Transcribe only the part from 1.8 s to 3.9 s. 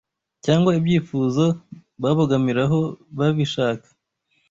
babogamiraho babishaka